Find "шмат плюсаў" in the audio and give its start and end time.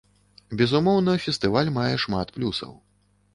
2.05-2.73